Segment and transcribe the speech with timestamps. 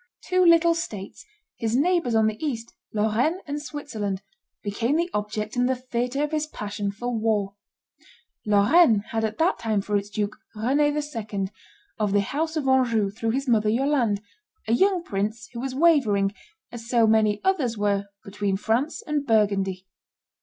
[0.25, 1.27] Two little states,
[1.59, 4.23] his neighbors on the east, Lorraine and Switzerland,
[4.63, 7.53] became the object and the theatre of his passion for war.
[8.43, 11.49] Lorraine had at that time for its duke Rene II.,
[11.99, 14.23] of the house of Anjou through his mother Yolande,
[14.67, 16.33] a young prince who was wavering,
[16.71, 19.85] as so many others were, between France and Burgundy.